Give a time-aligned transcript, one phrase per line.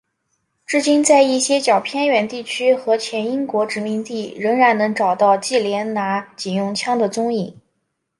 [0.65, 7.55] 至今在一些较偏远地区和前英国殖民地仍然能够找到忌连拿警用枪的踪影。